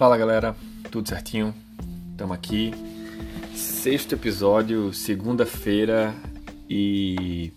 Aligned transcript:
Fala 0.00 0.16
galera, 0.16 0.56
tudo 0.90 1.06
certinho? 1.06 1.54
Estamos 2.12 2.34
aqui, 2.34 2.72
sexto 3.54 4.14
episódio, 4.14 4.94
segunda-feira 4.94 6.14
e 6.70 7.52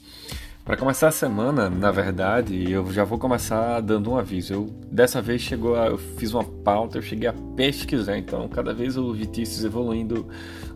para 0.66 0.76
começar 0.76 1.08
a 1.08 1.12
semana, 1.12 1.70
na 1.70 1.90
verdade, 1.90 2.70
eu 2.70 2.92
já 2.92 3.06
vou 3.06 3.18
começar 3.18 3.80
dando 3.80 4.12
um 4.12 4.18
aviso. 4.18 4.54
Eu, 4.54 4.66
dessa 4.92 5.22
vez 5.22 5.42
chegou 5.42 5.78
a, 5.78 5.88
eu 5.88 5.98
fiz 5.98 6.34
uma 6.34 6.44
pauta, 6.44 6.98
eu 6.98 7.02
cheguei 7.02 7.30
a 7.30 7.34
pesquisar, 7.56 8.18
então 8.18 8.46
cada 8.50 8.74
vez 8.74 8.98
o 8.98 9.14
Vitícius 9.14 9.64
evoluindo 9.64 10.28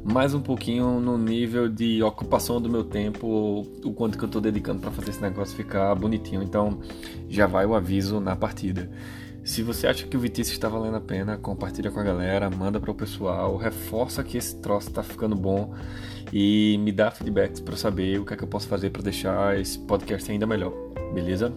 mais 0.06 0.34
um 0.34 0.40
pouquinho 0.40 1.02
no 1.02 1.18
nível 1.18 1.68
de 1.68 2.02
ocupação 2.02 2.62
do 2.62 2.70
meu 2.70 2.86
tempo, 2.86 3.68
o 3.84 3.92
quanto 3.92 4.18
que 4.18 4.24
eu 4.24 4.28
estou 4.28 4.40
dedicando 4.40 4.80
para 4.80 4.92
fazer 4.92 5.10
esse 5.10 5.22
negócio 5.22 5.54
ficar 5.54 5.94
bonitinho. 5.96 6.42
Então 6.42 6.80
já 7.28 7.46
vai 7.46 7.66
o 7.66 7.76
aviso 7.76 8.22
na 8.22 8.38
partida. 8.38 8.90
Se 9.48 9.64
você 9.64 9.88
acha 9.88 10.06
que 10.06 10.18
o 10.18 10.20
Vitício 10.20 10.52
está 10.52 10.68
valendo 10.68 10.98
a 10.98 11.00
pena, 11.00 11.38
compartilha 11.38 11.90
com 11.90 12.02
a 12.02 12.04
galera, 12.04 12.50
manda 12.50 12.82
para 12.82 12.92
o 12.92 12.94
pessoal, 12.94 13.56
reforça 13.56 14.22
que 14.22 14.38
esse 14.38 14.58
troço 14.58 14.90
está 14.90 15.02
ficando 15.02 15.38
bom 15.38 15.74
e 16.34 16.78
me 16.82 16.92
dá 16.92 17.10
feedbacks 17.10 17.62
para 17.62 17.78
saber 17.78 18.20
o 18.20 18.26
que 18.26 18.34
é 18.34 18.38
que 18.38 18.44
eu 18.44 18.48
posso 18.48 18.68
fazer 18.68 18.90
para 18.90 19.02
deixar 19.02 19.58
esse 19.58 19.80
podcast 19.80 20.30
ainda 20.30 20.46
melhor, 20.46 20.74
beleza? 21.14 21.54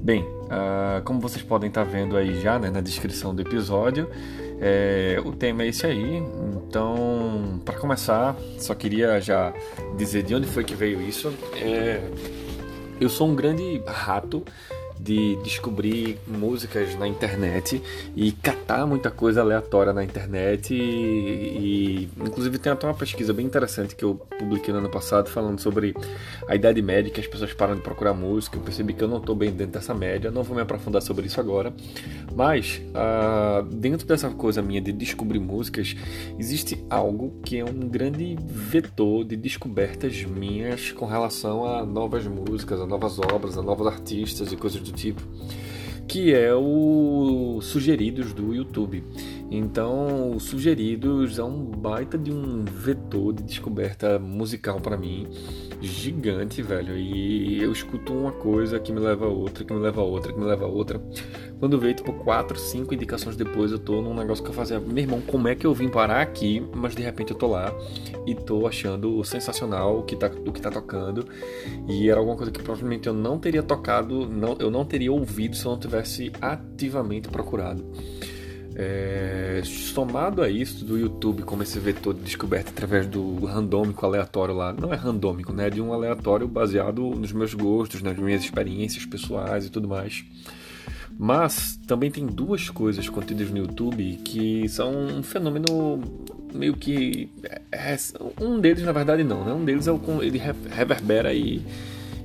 Bem, 0.00 0.22
uh, 0.22 1.02
como 1.04 1.20
vocês 1.20 1.44
podem 1.44 1.68
estar 1.68 1.84
tá 1.84 1.90
vendo 1.90 2.16
aí 2.16 2.40
já 2.40 2.58
né, 2.58 2.70
na 2.70 2.80
descrição 2.80 3.34
do 3.34 3.42
episódio, 3.42 4.08
é, 4.58 5.20
o 5.22 5.30
tema 5.30 5.62
é 5.62 5.68
esse 5.68 5.84
aí. 5.84 6.22
Então, 6.56 7.60
para 7.66 7.78
começar, 7.78 8.34
só 8.58 8.74
queria 8.74 9.20
já 9.20 9.52
dizer 9.98 10.22
de 10.22 10.34
onde 10.34 10.46
foi 10.46 10.64
que 10.64 10.74
veio 10.74 11.02
isso. 11.02 11.34
É, 11.54 12.00
eu 12.98 13.10
sou 13.10 13.28
um 13.28 13.34
grande 13.34 13.82
rato 13.86 14.42
de 14.98 15.36
descobrir 15.42 16.18
músicas 16.26 16.94
na 16.96 17.06
internet 17.06 17.82
e 18.14 18.32
catar 18.32 18.86
muita 18.86 19.10
coisa 19.10 19.40
aleatória 19.40 19.92
na 19.92 20.04
internet 20.04 20.74
e, 20.74 20.78
e, 20.78 22.10
inclusive 22.20 22.58
tem 22.58 22.72
até 22.72 22.86
uma 22.86 22.94
pesquisa 22.94 23.32
bem 23.32 23.46
interessante 23.46 23.94
que 23.94 24.04
eu 24.04 24.14
publiquei 24.38 24.72
no 24.72 24.80
ano 24.80 24.90
passado 24.90 25.28
falando 25.28 25.60
sobre 25.60 25.94
a 26.48 26.54
idade 26.54 26.80
média 26.80 27.12
que 27.12 27.20
as 27.20 27.26
pessoas 27.26 27.52
param 27.52 27.74
de 27.74 27.80
procurar 27.80 28.14
música. 28.14 28.56
Eu 28.56 28.62
percebi 28.62 28.92
que 28.92 29.02
eu 29.02 29.08
não 29.08 29.18
estou 29.18 29.34
bem 29.34 29.50
dentro 29.50 29.74
dessa 29.74 29.94
média 29.94 30.30
não 30.30 30.42
vou 30.42 30.56
me 30.56 30.62
aprofundar 30.62 31.02
sobre 31.02 31.26
isso 31.26 31.40
agora. 31.40 31.72
Mas 32.34 32.80
uh, 32.90 33.62
dentro 33.62 34.06
dessa 34.06 34.30
coisa 34.30 34.62
minha 34.62 34.80
de 34.80 34.92
descobrir 34.92 35.38
músicas 35.38 35.94
existe 36.38 36.84
algo 36.90 37.40
que 37.44 37.58
é 37.58 37.64
um 37.64 37.88
grande 37.88 38.36
vetor 38.40 39.24
de 39.24 39.36
descobertas 39.36 40.22
minhas 40.24 40.92
com 40.92 41.06
relação 41.06 41.64
a 41.64 41.84
novas 41.84 42.26
músicas 42.26 42.80
a 42.80 42.86
novas 42.86 43.18
obras 43.18 43.56
a 43.56 43.62
novos 43.62 43.86
artistas 43.86 44.52
e 44.52 44.56
coisas 44.56 44.83
do 44.84 44.92
tipo, 44.92 45.22
que 46.06 46.32
é 46.32 46.54
o 46.54 47.60
sugeridos 47.62 48.32
do 48.32 48.54
YouTube. 48.54 49.02
Então, 49.50 50.32
o 50.32 50.40
sugeridos 50.40 51.38
é 51.38 51.44
um 51.44 51.64
baita 51.64 52.18
de 52.18 52.32
um 52.32 52.64
vetor 52.64 53.32
de 53.32 53.42
descoberta 53.42 54.18
musical 54.18 54.80
para 54.80 54.96
mim, 54.96 55.28
gigante, 55.80 56.62
velho. 56.62 56.96
E 56.96 57.62
eu 57.62 57.70
escuto 57.70 58.12
uma 58.12 58.32
coisa 58.32 58.80
que 58.80 58.90
me 58.92 59.00
leva 59.00 59.26
a 59.26 59.28
outra, 59.28 59.64
que 59.64 59.72
me 59.72 59.78
leva 59.78 60.00
a 60.00 60.04
outra, 60.04 60.32
que 60.32 60.38
me 60.38 60.44
leva 60.44 60.64
a 60.64 60.68
outra. 60.68 61.00
Quando 61.60 61.78
veio, 61.78 61.94
tipo, 61.94 62.12
quatro, 62.12 62.58
cinco 62.58 62.94
indicações 62.94 63.36
depois, 63.36 63.70
eu 63.70 63.78
tô 63.78 64.00
num 64.02 64.14
negócio 64.14 64.42
que 64.42 64.50
eu 64.50 64.54
fazia, 64.54 64.80
meu 64.80 64.98
irmão, 64.98 65.20
como 65.20 65.46
é 65.46 65.54
que 65.54 65.66
eu 65.66 65.74
vim 65.74 65.88
parar 65.88 66.20
aqui? 66.20 66.66
Mas 66.74 66.94
de 66.94 67.02
repente 67.02 67.32
eu 67.32 67.38
tô 67.38 67.46
lá 67.46 67.72
e 68.26 68.34
tô 68.34 68.66
achando 68.66 69.22
sensacional 69.24 69.98
o 69.98 70.02
que 70.02 70.16
tá, 70.16 70.30
o 70.46 70.52
que 70.52 70.60
tá 70.60 70.70
tocando. 70.70 71.26
E 71.88 72.08
era 72.08 72.18
alguma 72.18 72.36
coisa 72.36 72.50
que 72.50 72.62
provavelmente 72.62 73.06
eu 73.06 73.14
não 73.14 73.38
teria 73.38 73.62
tocado, 73.62 74.26
não, 74.26 74.56
eu 74.58 74.70
não 74.70 74.84
teria 74.84 75.12
ouvido 75.12 75.54
se 75.54 75.64
eu 75.64 75.72
não 75.72 75.78
tivesse 75.78 76.32
ativamente 76.40 77.28
procurado. 77.28 77.84
É, 78.76 79.62
somado 79.64 80.42
a 80.42 80.48
isso 80.48 80.84
do 80.84 80.98
YouTube 80.98 81.42
como 81.42 81.62
esse 81.62 81.78
vetor 81.78 82.12
de 82.12 82.22
descoberta 82.22 82.70
através 82.70 83.06
do 83.06 83.44
randômico 83.44 84.04
aleatório 84.04 84.52
lá, 84.52 84.72
não 84.72 84.92
é 84.92 84.96
randômico, 84.96 85.52
né? 85.52 85.68
É 85.68 85.70
de 85.70 85.80
um 85.80 85.92
aleatório 85.92 86.48
baseado 86.48 87.02
nos 87.10 87.32
meus 87.32 87.54
gostos, 87.54 88.02
nas 88.02 88.18
minhas 88.18 88.42
experiências 88.42 89.06
pessoais 89.06 89.66
e 89.66 89.70
tudo 89.70 89.86
mais. 89.86 90.24
Mas 91.16 91.78
também 91.86 92.10
tem 92.10 92.26
duas 92.26 92.68
coisas 92.68 93.08
contidas 93.08 93.48
no 93.48 93.58
YouTube 93.58 94.18
que 94.24 94.68
são 94.68 94.92
um 94.92 95.22
fenômeno 95.22 96.00
meio 96.52 96.74
que. 96.74 97.30
É, 97.70 97.96
um 98.40 98.58
deles, 98.58 98.82
na 98.82 98.90
verdade, 98.90 99.22
não, 99.22 99.44
né? 99.44 99.52
Um 99.52 99.64
deles 99.64 99.86
é 99.86 99.92
o, 99.92 100.00
ele 100.20 100.38
reverbera 100.38 101.32
e, 101.32 101.62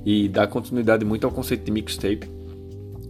e 0.04 0.28
dá 0.28 0.48
continuidade 0.48 1.06
muito 1.06 1.26
ao 1.26 1.32
conceito 1.32 1.64
de 1.64 1.72
mixtape 1.72 2.39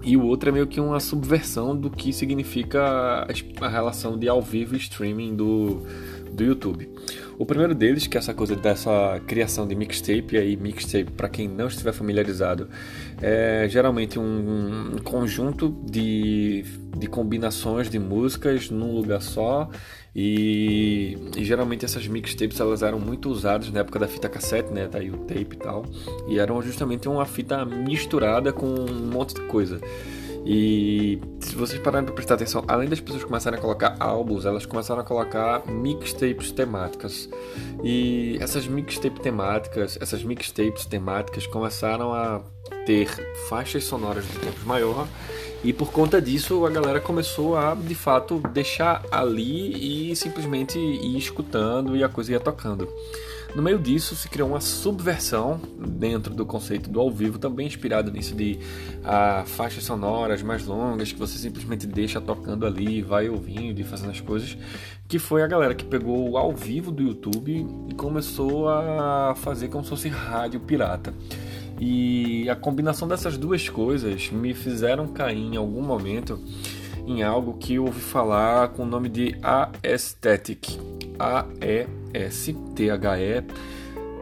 e 0.04 0.16
o 0.16 0.24
outro 0.26 0.50
é 0.50 0.52
meio 0.52 0.68
que 0.68 0.80
uma 0.80 1.00
subversão 1.00 1.76
do 1.76 1.90
que 1.90 2.14
significa 2.14 3.28
a 3.62 3.68
relação 3.68 4.18
de 4.18 4.28
ao 4.30 4.42
vivo 4.42 4.76
streaming 4.76 5.36
do, 5.36 5.82
do 6.32 6.44
YouTube. 6.44 6.90
O 7.40 7.46
primeiro 7.46 7.74
deles, 7.74 8.06
que 8.06 8.18
é 8.18 8.20
essa 8.20 8.34
coisa 8.34 8.54
dessa 8.54 9.18
criação 9.26 9.66
de 9.66 9.74
mixtape, 9.74 10.36
e 10.36 10.38
aí 10.38 10.58
mixtape, 10.58 11.10
para 11.10 11.30
quem 11.30 11.48
não 11.48 11.68
estiver 11.68 11.94
familiarizado, 11.94 12.68
é 13.22 13.66
geralmente 13.70 14.20
um, 14.20 14.98
conjunto 15.06 15.70
de, 15.90 16.66
de 16.98 17.08
combinações 17.08 17.90
de 17.90 17.98
músicas 17.98 18.70
num 18.70 18.94
lugar 18.94 19.22
só, 19.22 19.70
e, 20.14 21.18
e, 21.38 21.46
geralmente 21.46 21.86
essas 21.86 22.06
mixtapes 22.10 22.60
elas 22.60 22.84
eram 22.84 23.00
muito 23.00 23.30
usadas 23.30 23.72
na 23.72 23.80
época 23.80 24.00
da 24.00 24.08
fita 24.10 24.28
cassete, 24.28 24.74
né, 24.74 24.90
daí 24.92 25.10
o 25.10 25.20
tape 25.20 25.54
e 25.54 25.60
tal, 25.60 25.86
e 26.28 26.40
eram 26.40 26.62
justamente 26.62 27.08
uma 27.08 27.26
fita 27.26 27.64
misturada 27.64 28.52
com 28.52 28.66
um 28.66 29.10
monte 29.10 29.36
de 29.36 29.42
coisa. 29.44 29.80
E 30.46 31.20
se 31.40 31.56
vocês 31.56 31.82
pararem 31.82 32.06
para 32.06 32.16
prestar 32.16 32.36
atenção, 32.36 32.64
além 32.68 32.90
das 32.90 33.00
pessoas 33.00 33.24
começarem 33.24 33.60
a 33.60 33.62
colocar 33.62 33.96
álbuns, 34.00 34.46
elas 34.46 34.66
começaram 34.66 35.02
a 35.02 35.04
colocar 35.04 35.66
mixtapes 35.68 36.52
temáticas. 36.52 37.30
E 37.84 38.38
essas 38.40 38.68
mixtapes 38.68 39.22
temáticas, 39.22 39.98
essas 40.02 40.24
mixtapes 40.24 40.86
temáticas 40.86 41.46
começaram 41.48 42.14
a 42.14 42.42
ter 42.86 43.08
faixas 43.50 43.84
sonoras 43.84 44.26
de 44.26 44.40
tempos 44.40 44.64
maior 44.64 45.08
e 45.64 45.74
por 45.74 45.92
conta 45.92 46.22
disso 46.22 46.66
a 46.66 46.70
galera 46.70 47.02
começou 47.02 47.58
a 47.58 47.76
de 47.76 47.94
fato 47.94 48.42
deixar 48.54 49.04
ali 49.12 50.12
e 50.12 50.16
simplesmente 50.16 50.80
ir 50.80 51.18
escutando 51.18 51.98
e 51.98 52.04
a 52.04 52.10
coisa 52.10 52.32
ia 52.32 52.40
tocando. 52.40 52.88
No 53.56 53.64
meio 53.64 53.80
disso 53.80 54.16
se 54.16 54.30
criou 54.30 54.50
uma 54.50 54.62
subversão 54.62 55.60
dentro 55.88 56.34
do 56.34 56.46
conceito 56.46 56.90
do 56.90 57.00
ao 57.00 57.10
vivo, 57.10 57.40
também 57.40 57.66
inspirado 57.66 58.12
nisso 58.12 58.36
de 58.36 58.60
a, 59.04 59.44
faixas 59.46 59.84
sonoras 59.84 60.44
mais 60.44 60.66
longas 60.66 61.12
que 61.12 61.18
você 61.18 61.38
simplesmente 61.38 61.88
deixa 61.88 62.22
tocando 62.22 62.66
ali, 62.66 63.02
vai 63.02 63.28
ouvindo 63.28 63.80
e 63.80 63.84
fazendo 63.84 64.12
as 64.12 64.22
coisas, 64.22 64.56
que 65.08 65.18
foi 65.18 65.42
a 65.42 65.48
galera 65.48 65.74
que 65.74 65.84
pegou 65.84 66.30
o 66.30 66.38
ao 66.38 66.54
vivo 66.54 66.92
do 66.92 67.02
YouTube 67.02 67.66
e 67.90 67.94
começou 67.96 68.70
a 68.70 69.34
fazer 69.36 69.68
como 69.68 69.84
se 69.84 69.90
fosse 69.90 70.10
rádio 70.10 70.60
pirata. 70.60 71.14
E 71.80 72.48
a 72.50 72.56
combinação 72.56 73.08
dessas 73.08 73.38
duas 73.38 73.68
coisas 73.68 74.30
me 74.30 74.54
fizeram 74.54 75.08
cair 75.08 75.40
em 75.40 75.56
algum 75.56 75.82
momento 75.82 76.40
em 77.08 77.24
algo 77.24 77.58
que 77.58 77.76
eu 77.76 77.86
ouvi 77.86 78.02
falar 78.02 78.70
com 78.70 78.84
o 78.84 78.86
nome 78.86 79.10
de 79.10 79.36
Aesthetic. 79.82 80.78
A-E-S-T-H-E, 82.14 83.44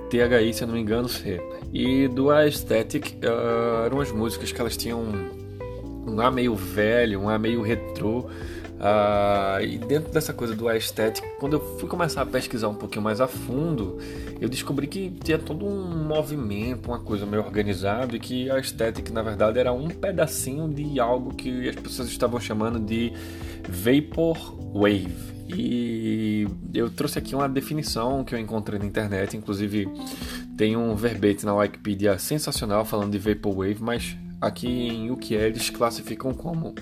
T-H-I, 0.10 0.54
se 0.54 0.64
eu 0.64 0.68
não 0.68 0.76
me 0.76 0.82
engano, 0.82 1.10
C. 1.10 1.42
E 1.74 2.08
do 2.08 2.32
Aesthetic 2.32 3.18
uh, 3.24 3.86
eram 3.86 4.00
as 4.00 4.12
músicas 4.12 4.52
que 4.52 4.60
elas 4.60 4.78
tinham 4.78 5.02
um, 5.02 6.14
um 6.14 6.22
ar 6.22 6.32
meio 6.32 6.56
velho, 6.56 7.22
um 7.22 7.30
ar 7.30 7.40
meio 7.40 7.62
retrô. 7.62 8.30
Uh, 8.78 9.60
e 9.64 9.80
dentro 9.80 10.12
dessa 10.12 10.32
coisa 10.32 10.56
do 10.56 10.70
aesthetic, 10.70 11.26
quando 11.40 11.54
eu 11.54 11.80
fui 11.80 11.90
começar 11.90 12.22
a 12.22 12.26
pesquisar 12.28 12.68
um 12.68 12.76
pouquinho 12.76 13.02
mais 13.02 13.20
a 13.20 13.28
fundo, 13.28 13.98
eu 14.40 14.48
descobri 14.48 14.86
que 14.86 15.10
tinha 15.24 15.40
todo 15.40 15.66
um 15.66 16.06
movimento, 16.06 16.90
uma 16.90 17.00
coisa 17.00 17.26
meio 17.26 17.44
organizado 17.44 18.16
e 18.16 18.20
que 18.20 18.52
a 18.52 18.56
aesthetic 18.56 19.10
na 19.10 19.24
verdade 19.24 19.58
era 19.58 19.74
um 19.74 19.88
pedacinho 19.88 20.70
de 20.70 21.00
algo 21.00 21.34
que 21.34 21.68
as 21.68 21.76
pessoas 21.76 22.08
estavam 22.08 22.40
chamando 22.40 22.80
de 22.80 23.12
vapor 23.68 24.38
wave. 24.76 25.37
E 25.48 26.48
eu 26.74 26.90
trouxe 26.90 27.18
aqui 27.18 27.34
uma 27.34 27.48
definição 27.48 28.24
que 28.24 28.36
eu 28.36 28.40
encontrei 28.40 28.78
na 28.78 28.86
internet, 28.86 29.38
inclusive 29.38 29.88
tem 30.58 30.76
um 30.76 30.96
verbete 30.96 31.46
na 31.46 31.56
Wikipedia 31.56 32.18
sensacional 32.18 32.84
falando 32.84 33.12
de 33.12 33.20
Vaporwave, 33.20 33.82
mas 33.82 34.18
aqui 34.42 34.68
em 34.68 35.10
UK 35.10 35.34
eles 35.36 35.70
classificam 35.70 36.34
como 36.34 36.76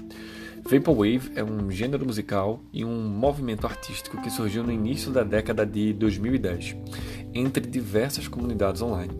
Vaporwave 0.67 1.31
é 1.35 1.43
um 1.43 1.69
gênero 1.69 2.03
musical 2.03 2.59
e 2.73 2.83
um 2.83 3.07
movimento 3.07 3.67
artístico 3.67 4.19
que 4.19 4.31
surgiu 4.31 4.63
no 4.63 4.71
início 4.71 5.11
da 5.11 5.21
década 5.21 5.63
de 5.63 5.93
2010, 5.93 6.75
entre 7.35 7.67
diversas 7.67 8.27
comunidades 8.27 8.81
online. 8.81 9.13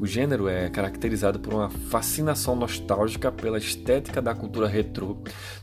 O 0.00 0.06
gênero 0.06 0.48
é 0.48 0.70
caracterizado 0.70 1.38
por 1.38 1.52
uma 1.52 1.68
fascinação 1.68 2.56
nostálgica 2.56 3.30
pela 3.30 3.58
estética 3.58 4.22
da 4.22 4.34
cultura 4.34 4.66
retrô, 4.66 5.18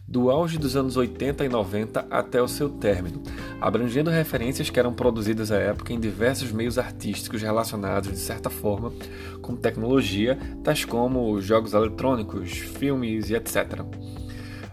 do 0.07 0.29
auge 0.29 0.59
dos 0.59 0.75
anos 0.75 0.97
80 0.97 1.43
e 1.43 1.49
90 1.49 2.05
até 2.11 2.39
o 2.39 2.47
seu 2.47 2.69
término, 2.69 3.23
abrangendo 3.59 4.11
referências 4.11 4.69
que 4.69 4.79
eram 4.79 4.93
produzidas 4.93 5.51
à 5.51 5.57
época 5.57 5.93
em 5.93 5.99
diversos 5.99 6.51
meios 6.51 6.77
artísticos 6.77 7.41
relacionados, 7.41 8.11
de 8.11 8.19
certa 8.19 8.51
forma, 8.51 8.93
com 9.41 9.55
tecnologia, 9.55 10.37
tais 10.63 10.85
como 10.85 11.41
jogos 11.41 11.73
eletrônicos, 11.73 12.51
filmes 12.51 13.31
e 13.31 13.35
etc. 13.35 13.83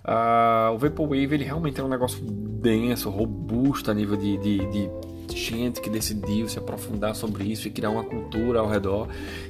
Uh, 0.05 0.75
o 0.75 0.79
Vaporwave 0.79 1.35
ele 1.35 1.45
realmente 1.45 1.81
é 1.81 1.85
um 1.85 1.89
negócio 1.89 2.23
denso, 2.25 3.11
robusto 3.11 3.91
a 3.91 3.95
nível 3.95 4.17
de, 4.17 4.37
de, 4.39 4.59
de 4.67 4.91
gente 5.37 5.81
que 5.81 5.89
decidiu 5.89 6.49
se 6.49 6.59
aprofundar 6.59 7.15
sobre 7.15 7.45
isso 7.45 7.69
e 7.69 7.71
criar 7.71 7.91
uma 7.91 8.05
cultura 8.05 8.61
ao 8.61 8.69
redor. 8.69 9.09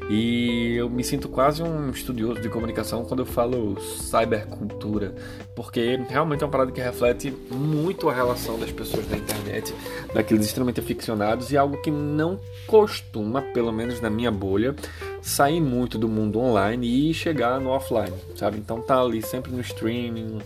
E 0.09 0.75
eu 0.77 0.89
me 0.89 1.03
sinto 1.03 1.29
quase 1.29 1.63
um 1.63 1.91
estudioso 1.91 2.41
de 2.41 2.49
comunicação 2.49 3.05
quando 3.05 3.21
eu 3.21 3.27
falo 3.27 3.79
cybercultura, 3.81 5.15
porque 5.55 6.01
realmente 6.09 6.43
é 6.43 6.47
uma 6.47 6.51
parada 6.51 6.73
que 6.73 6.81
reflete 6.81 7.33
muito 7.51 8.09
a 8.09 8.15
relação 8.15 8.59
das 8.59 8.71
pessoas 8.71 9.09
na 9.09 9.17
internet, 9.17 9.75
daqueles 10.13 10.47
extremamente 10.47 10.81
aficionados, 10.81 11.51
e 11.51 11.57
algo 11.57 11.81
que 11.81 11.91
não 11.91 12.39
costuma, 12.67 13.43
pelo 13.43 13.73
menos 13.73 14.01
na 14.01 14.11
minha 14.11 14.31
bolha, 14.31 14.75
sair 15.23 15.61
muito 15.61 15.99
do 15.99 16.09
mundo 16.09 16.39
online 16.39 17.11
e 17.11 17.15
chegar 17.15 17.61
no 17.61 17.71
offline, 17.71 18.17
sabe? 18.35 18.59
Então 18.59 18.81
tá 18.81 19.01
ali 19.01 19.23
sempre 19.23 19.53
no 19.53 19.61
streaming, 19.61 20.39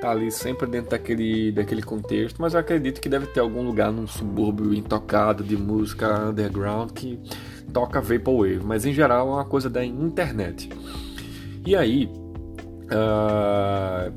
tá 0.00 0.10
ali 0.10 0.30
sempre 0.30 0.66
dentro 0.66 0.90
daquele, 0.90 1.52
daquele 1.52 1.82
contexto, 1.82 2.40
mas 2.40 2.54
eu 2.54 2.60
acredito 2.60 3.00
que 3.00 3.08
deve 3.08 3.26
ter 3.26 3.40
algum 3.40 3.62
lugar 3.62 3.92
num 3.92 4.06
subúrbio 4.06 4.74
intocado 4.74 5.42
de 5.44 5.56
música 5.56 6.28
underground 6.28 6.90
que 6.92 7.20
toca 7.72 8.00
Vaporwave, 8.00 8.60
mas 8.64 8.84
em 8.84 8.92
geral 8.92 9.28
é 9.28 9.32
uma 9.32 9.44
coisa 9.44 9.68
da 9.68 9.84
internet. 9.84 10.68
E 11.64 11.74
aí, 11.74 12.08
uh, 12.86 14.12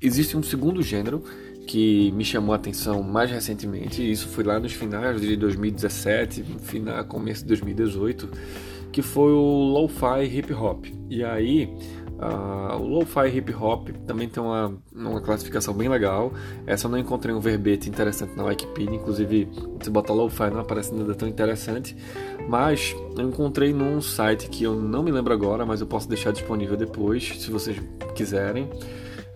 existe 0.00 0.36
um 0.36 0.42
segundo 0.42 0.82
gênero 0.82 1.22
que 1.66 2.10
me 2.12 2.24
chamou 2.24 2.54
a 2.54 2.56
atenção 2.56 3.02
mais 3.02 3.30
recentemente, 3.30 4.00
e 4.00 4.10
isso 4.10 4.28
foi 4.28 4.42
lá 4.42 4.58
nos 4.58 4.72
finais 4.72 5.20
de 5.20 5.36
2017, 5.36 6.42
final, 6.60 7.04
começo 7.04 7.42
de 7.42 7.48
2018, 7.48 8.28
que 8.92 9.02
foi 9.02 9.32
o 9.32 9.72
Lo-Fi 9.72 10.24
Hip 10.24 10.52
Hop. 10.52 10.86
E 11.08 11.24
aí, 11.24 11.72
Uh, 12.18 12.74
o 12.74 12.84
Lo-Fi 12.84 13.28
Hip 13.28 13.54
Hop 13.54 13.90
também 14.04 14.28
tem 14.28 14.42
uma, 14.42 14.76
uma 14.92 15.20
classificação 15.20 15.72
bem 15.72 15.88
legal. 15.88 16.32
Essa 16.66 16.88
eu 16.88 16.90
não 16.90 16.98
encontrei 16.98 17.32
um 17.32 17.38
verbete 17.38 17.88
interessante 17.88 18.36
na 18.36 18.44
Wikipedia, 18.44 18.96
inclusive 18.96 19.48
se 19.80 19.88
botar 19.88 20.14
Lo-Fi 20.14 20.50
não 20.50 20.58
aparece 20.60 20.92
nada 20.92 21.14
tão 21.14 21.28
interessante. 21.28 21.96
Mas 22.48 22.94
eu 23.16 23.28
encontrei 23.28 23.72
num 23.72 24.00
site 24.00 24.48
que 24.48 24.64
eu 24.64 24.74
não 24.74 25.04
me 25.04 25.12
lembro 25.12 25.32
agora, 25.32 25.64
mas 25.64 25.80
eu 25.80 25.86
posso 25.86 26.08
deixar 26.08 26.32
disponível 26.32 26.76
depois, 26.76 27.40
se 27.40 27.52
vocês 27.52 27.80
quiserem. 28.16 28.68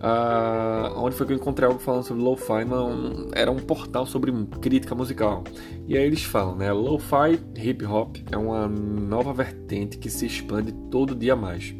Uh, 0.03 0.99
onde 0.99 1.15
foi 1.15 1.25
que 1.25 1.31
eu 1.31 1.37
encontrei 1.37 1.65
algo 1.65 1.79
falando 1.79 2.03
sobre 2.03 2.21
Lo-Fi? 2.21 2.65
Não, 2.65 3.29
era 3.33 3.49
um 3.49 3.55
portal 3.55 4.05
sobre 4.05 4.33
crítica 4.59 4.93
musical. 4.93 5.45
E 5.87 5.97
aí 5.97 6.03
eles 6.03 6.23
falam, 6.23 6.57
né? 6.57 6.73
Lo-Fi 6.73 7.39
Hip 7.55 7.85
Hop 7.85 8.17
é 8.29 8.35
uma 8.35 8.67
nova 8.67 9.31
vertente 9.31 9.97
que 9.97 10.09
se 10.09 10.25
expande 10.25 10.73
todo 10.91 11.15
dia 11.15 11.37
mais. 11.37 11.73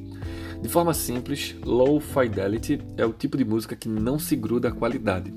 De 0.64 0.70
forma 0.70 0.94
simples, 0.94 1.54
low 1.66 2.00
fidelity 2.00 2.80
é 2.96 3.06
o 3.06 3.12
tipo 3.12 3.36
de 3.36 3.44
música 3.44 3.76
que 3.76 3.90
não 3.90 4.18
se 4.18 4.34
gruda 4.34 4.70
à 4.70 4.72
qualidade. 4.72 5.34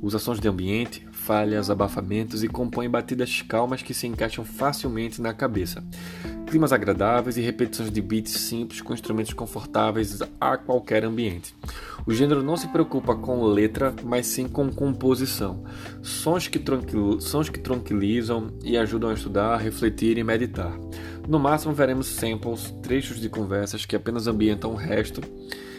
Usa 0.00 0.20
sons 0.20 0.38
de 0.38 0.46
ambiente, 0.46 1.04
falhas, 1.10 1.70
abafamentos 1.70 2.44
e 2.44 2.48
compõe 2.48 2.88
batidas 2.88 3.42
calmas 3.42 3.82
que 3.82 3.92
se 3.92 4.06
encaixam 4.06 4.44
facilmente 4.44 5.20
na 5.20 5.34
cabeça. 5.34 5.82
Climas 6.46 6.72
agradáveis 6.72 7.36
e 7.36 7.40
repetições 7.40 7.90
de 7.90 8.00
beats 8.00 8.32
simples 8.32 8.80
com 8.80 8.94
instrumentos 8.94 9.32
confortáveis 9.32 10.20
a 10.40 10.56
qualquer 10.56 11.04
ambiente. 11.04 11.52
O 12.06 12.12
gênero 12.12 12.42
não 12.42 12.56
se 12.56 12.68
preocupa 12.68 13.14
com 13.14 13.44
letra, 13.44 13.94
mas 14.02 14.26
sim 14.26 14.48
com 14.48 14.70
composição. 14.70 15.64
Sons 16.02 16.48
que, 16.48 16.60
sons 17.20 17.48
que 17.48 17.60
tranquilizam 17.60 18.48
e 18.64 18.76
ajudam 18.76 19.10
a 19.10 19.14
estudar, 19.14 19.56
refletir 19.58 20.16
e 20.16 20.24
meditar. 20.24 20.72
No 21.28 21.38
máximo 21.38 21.74
veremos 21.74 22.06
samples, 22.06 22.74
trechos 22.82 23.20
de 23.20 23.28
conversas 23.28 23.84
que 23.84 23.94
apenas 23.94 24.26
ambientam 24.26 24.72
o 24.72 24.76
resto, 24.76 25.20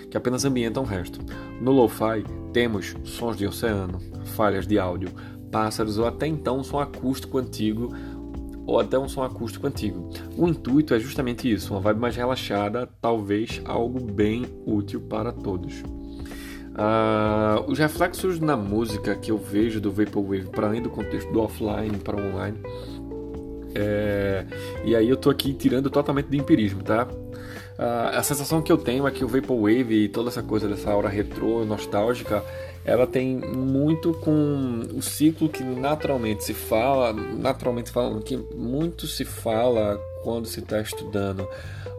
que 0.09 0.15
apenas 0.15 0.45
ambientam 0.45 0.83
o 0.83 0.85
resto. 0.85 1.19
No 1.59 1.71
lo-fi 1.71 2.23
temos 2.53 2.95
sons 3.03 3.37
de 3.37 3.47
oceano, 3.47 3.99
falhas 4.35 4.67
de 4.67 4.77
áudio, 4.77 5.09
pássaros 5.51 5.97
ou 5.97 6.05
até 6.05 6.27
então 6.27 6.59
um 6.59 6.63
som 6.63 6.79
acústico 6.79 7.37
antigo 7.37 7.93
ou 8.65 8.79
até 8.79 8.97
um 8.97 9.09
som 9.09 9.23
acústico 9.23 9.67
antigo. 9.67 10.09
O 10.37 10.47
intuito 10.47 10.93
é 10.93 10.99
justamente 10.99 11.51
isso, 11.51 11.73
uma 11.73 11.81
vibe 11.81 11.99
mais 11.99 12.15
relaxada, 12.15 12.87
talvez 13.01 13.61
algo 13.65 13.99
bem 13.99 14.45
útil 14.65 15.01
para 15.01 15.31
todos. 15.31 15.83
Uh, 16.71 17.69
os 17.69 17.77
reflexos 17.77 18.39
na 18.39 18.55
música 18.55 19.13
que 19.15 19.29
eu 19.29 19.37
vejo 19.37 19.81
do 19.81 19.91
Vaporwave, 19.91 20.47
para 20.47 20.67
além 20.67 20.81
do 20.81 20.89
contexto 20.89 21.31
do 21.31 21.41
offline 21.41 21.97
para 21.97 22.15
online, 22.15 22.57
é, 23.75 24.45
e 24.83 24.95
aí 24.95 25.09
eu 25.09 25.17
tô 25.17 25.29
aqui 25.29 25.53
tirando 25.53 25.89
totalmente 25.89 26.27
do 26.27 26.35
empirismo, 26.35 26.83
tá? 26.83 27.07
Uh, 27.07 28.17
a 28.17 28.23
sensação 28.23 28.61
que 28.61 28.71
eu 28.71 28.77
tenho 28.77 29.07
é 29.07 29.11
que 29.11 29.23
o 29.23 29.27
Vaporwave 29.27 30.05
e 30.05 30.09
toda 30.09 30.29
essa 30.29 30.43
coisa 30.43 30.67
dessa 30.67 30.91
aura 30.91 31.09
retrô, 31.09 31.65
nostálgica, 31.65 32.43
ela 32.83 33.05
tem 33.05 33.37
muito 33.37 34.13
com 34.13 34.81
o 34.93 35.01
ciclo 35.01 35.49
que 35.49 35.63
naturalmente 35.63 36.43
se 36.43 36.53
fala, 36.53 37.13
naturalmente 37.13 37.91
falando, 37.91 38.21
que 38.23 38.37
muito 38.37 39.07
se 39.07 39.23
fala 39.23 39.99
quando 40.23 40.47
se 40.47 40.59
está 40.59 40.79
estudando 40.81 41.47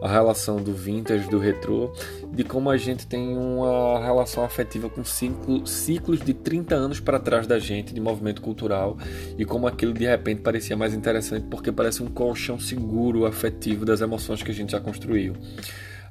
a 0.01 0.07
relação 0.11 0.61
do 0.61 0.73
vintage, 0.73 1.29
do 1.29 1.39
retrô, 1.39 1.93
de 2.33 2.43
como 2.43 2.69
a 2.69 2.75
gente 2.75 3.07
tem 3.07 3.37
uma 3.37 4.03
relação 4.03 4.43
afetiva 4.43 4.89
com 4.89 5.03
ciclo, 5.05 5.65
ciclos 5.65 6.19
de 6.19 6.33
30 6.33 6.75
anos 6.75 6.99
para 6.99 7.19
trás 7.19 7.47
da 7.47 7.57
gente, 7.57 7.93
de 7.93 8.01
movimento 8.01 8.41
cultural, 8.41 8.97
e 9.37 9.45
como 9.45 9.65
aquilo 9.65 9.93
de 9.93 10.05
repente 10.05 10.41
parecia 10.41 10.75
mais 10.75 10.93
interessante 10.93 11.45
porque 11.49 11.71
parece 11.71 12.03
um 12.03 12.07
colchão 12.07 12.59
seguro, 12.59 13.25
afetivo 13.25 13.85
das 13.85 14.01
emoções 14.01 14.43
que 14.43 14.51
a 14.51 14.53
gente 14.53 14.73
já 14.73 14.81
construiu. 14.81 15.35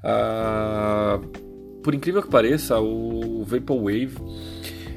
Ah, 0.03 1.21
por 1.83 1.95
incrível 1.95 2.23
que 2.23 2.29
pareça, 2.29 2.81
o 2.81 3.45
Vaporwave 3.45 4.17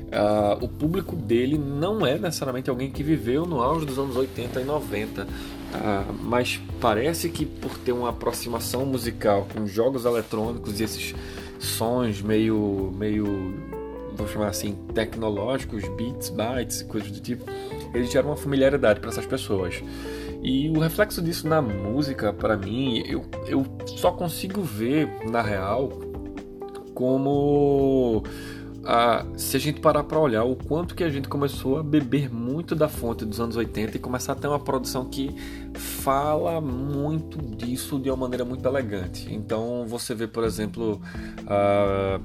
Uh, 0.05 0.63
o 0.63 0.67
público 0.67 1.15
dele 1.15 1.57
não 1.57 2.05
é 2.05 2.17
necessariamente 2.17 2.69
alguém 2.69 2.91
que 2.91 3.03
viveu 3.03 3.45
no 3.45 3.61
auge 3.61 3.85
dos 3.85 3.97
anos 3.97 4.15
80 4.15 4.61
e 4.61 4.63
90, 4.63 5.23
uh, 5.23 5.27
ah, 5.73 6.05
mas 6.21 6.61
parece 6.79 7.27
que 7.27 7.45
por 7.45 7.77
ter 7.79 7.91
uma 7.91 8.09
aproximação 8.09 8.85
musical 8.85 9.47
com 9.51 9.65
jogos 9.65 10.05
eletrônicos 10.05 10.79
e 10.79 10.83
esses 10.83 11.15
sons 11.59 12.21
meio, 12.21 12.93
meio 12.95 13.25
vou 14.15 14.27
chamar 14.27 14.47
assim, 14.47 14.75
tecnológicos, 14.93 15.83
beats, 15.97 16.29
bytes, 16.29 16.81
coisas 16.83 17.11
do 17.11 17.19
tipo, 17.19 17.43
eles 17.93 18.11
geram 18.11 18.29
uma 18.29 18.37
familiaridade 18.37 18.99
para 18.99 19.09
essas 19.09 19.25
pessoas. 19.25 19.83
E 20.41 20.69
o 20.69 20.79
reflexo 20.79 21.21
disso 21.21 21.47
na 21.47 21.61
música, 21.61 22.31
para 22.31 22.55
mim, 22.55 23.03
eu, 23.07 23.25
eu 23.47 23.65
só 23.97 24.11
consigo 24.11 24.61
ver, 24.61 25.09
na 25.29 25.41
real, 25.41 25.89
como 26.93 28.23
a, 28.85 29.25
se 29.35 29.57
a 29.57 29.59
gente 29.59 29.81
parar 29.81 30.03
para 30.03 30.19
olhar 30.19 30.43
o 30.43 30.55
quanto 30.55 30.93
que 30.93 31.03
a 31.03 31.09
gente 31.09 31.27
começou 31.27 31.79
a 31.79 31.83
beber 31.83 32.31
muito 32.31 32.75
da 32.75 32.87
fonte 32.87 33.25
dos 33.25 33.39
anos 33.39 33.55
80 33.55 33.97
e 33.97 33.99
começar 33.99 34.33
a 34.33 34.35
ter 34.35 34.47
uma 34.47 34.59
produção 34.59 35.05
que 35.05 35.35
fala 35.73 36.61
muito 36.61 37.37
disso 37.55 37.99
de 37.99 38.09
uma 38.09 38.17
maneira 38.17 38.45
muito 38.45 38.65
elegante. 38.67 39.33
Então 39.33 39.85
você 39.87 40.13
vê, 40.13 40.27
por 40.27 40.43
exemplo, 40.43 41.01
a 41.47 42.19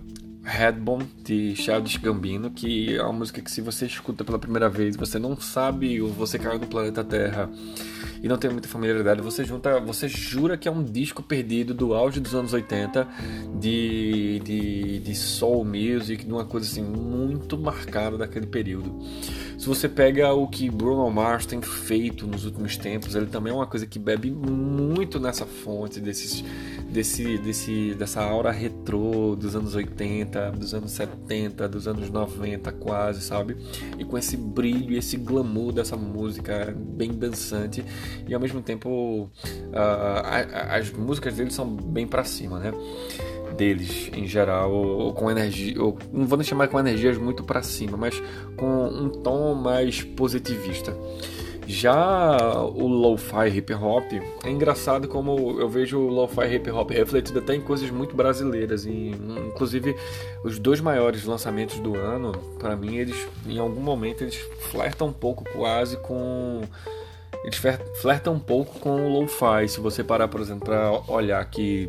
Headbomb 0.44 1.04
de 1.24 1.56
Childish 1.56 1.96
Gambino, 1.96 2.50
que 2.50 2.96
é 2.96 3.02
uma 3.02 3.12
música 3.12 3.40
que 3.40 3.50
se 3.50 3.60
você 3.60 3.86
escuta 3.86 4.24
pela 4.24 4.38
primeira 4.38 4.68
vez, 4.68 4.96
você 4.96 5.18
não 5.18 5.40
sabe 5.40 6.00
ou 6.00 6.08
você 6.08 6.38
caiu 6.38 6.58
no 6.58 6.66
planeta 6.66 7.02
Terra 7.02 7.48
e 8.22 8.28
não 8.28 8.36
tem 8.36 8.50
muita 8.50 8.68
familiaridade, 8.68 9.20
você 9.20 9.44
junta, 9.44 9.80
você 9.80 10.08
jura 10.08 10.56
que 10.56 10.68
é 10.68 10.70
um 10.70 10.82
disco 10.82 11.22
perdido 11.22 11.72
do 11.72 11.94
auge 11.94 12.20
dos 12.20 12.34
anos 12.34 12.52
80 12.52 13.08
de, 13.58 14.40
de, 14.44 14.98
de 15.00 15.14
soul 15.14 15.64
music, 15.64 16.24
de 16.24 16.32
uma 16.32 16.44
coisa 16.44 16.66
assim 16.66 16.82
muito 16.82 17.58
marcada 17.58 18.18
daquele 18.18 18.46
período. 18.46 18.94
Se 19.60 19.66
você 19.66 19.88
pega 19.88 20.32
o 20.32 20.48
que 20.48 20.70
Bruno 20.70 21.10
Mars 21.10 21.44
tem 21.44 21.60
feito 21.60 22.26
nos 22.26 22.46
últimos 22.46 22.78
tempos, 22.78 23.14
ele 23.14 23.26
também 23.26 23.52
é 23.52 23.56
uma 23.56 23.66
coisa 23.66 23.86
que 23.86 23.98
bebe 23.98 24.30
muito 24.30 25.20
nessa 25.20 25.44
fonte 25.44 26.00
desses, 26.00 26.42
desse, 26.90 27.36
desse, 27.36 27.94
dessa 27.94 28.22
aura 28.22 28.50
retrô 28.50 29.36
dos 29.36 29.54
anos 29.54 29.74
80, 29.74 30.52
dos 30.52 30.72
anos 30.72 30.92
70, 30.92 31.68
dos 31.68 31.86
anos 31.86 32.08
90 32.08 32.72
quase, 32.72 33.20
sabe? 33.20 33.56
E 33.98 34.04
com 34.04 34.16
esse 34.16 34.34
brilho, 34.34 34.96
esse 34.96 35.18
glamour 35.18 35.72
dessa 35.72 35.96
música 35.96 36.74
bem 36.74 37.12
dançante 37.12 37.84
e 38.26 38.34
ao 38.34 38.40
mesmo 38.40 38.62
tempo 38.62 39.28
uh, 39.28 40.70
as 40.70 40.90
músicas 40.90 41.34
dele 41.34 41.50
são 41.50 41.66
bem 41.66 42.06
para 42.06 42.24
cima, 42.24 42.58
né? 42.58 42.72
deles 43.60 44.10
em 44.14 44.26
geral, 44.26 44.72
ou, 44.72 45.12
com 45.12 45.30
energia, 45.30 45.82
ou, 45.82 45.98
não 46.12 46.26
vou 46.26 46.38
nem 46.38 46.46
chamar 46.46 46.68
com 46.68 46.78
energias 46.78 47.18
muito 47.18 47.44
para 47.44 47.62
cima, 47.62 47.96
mas 47.96 48.22
com 48.56 48.86
um 48.86 49.08
tom 49.08 49.54
mais 49.54 50.02
positivista. 50.02 50.96
Já 51.66 52.36
o 52.64 52.88
lo-fi 52.88 53.48
hip 53.48 53.72
hop 53.74 54.12
é 54.42 54.50
engraçado 54.50 55.06
como 55.06 55.60
eu 55.60 55.68
vejo 55.68 56.00
o 56.00 56.08
lo-fi 56.08 56.56
hip 56.56 56.68
hop 56.68 56.90
refletido 56.90 57.38
até 57.38 57.54
em 57.54 57.60
coisas 57.60 57.88
muito 57.90 58.16
brasileiras, 58.16 58.86
e, 58.86 59.14
inclusive 59.46 59.94
os 60.42 60.58
dois 60.58 60.80
maiores 60.80 61.24
lançamentos 61.24 61.78
do 61.78 61.94
ano, 61.94 62.32
para 62.58 62.74
mim 62.74 62.96
eles 62.96 63.28
em 63.46 63.58
algum 63.58 63.80
momento 63.80 64.22
eles 64.22 64.34
flertam 64.72 65.08
um 65.08 65.12
pouco 65.12 65.44
quase 65.52 65.96
com 65.98 66.62
eles 67.44 67.60
flertam 68.00 68.34
um 68.34 68.40
pouco 68.40 68.78
com 68.78 69.06
o 69.06 69.20
lo-fi. 69.20 69.68
Se 69.68 69.80
você 69.80 70.04
parar, 70.04 70.28
por 70.28 70.40
exemplo, 70.40 70.64
para 70.64 70.90
olhar 71.08 71.44
que 71.46 71.88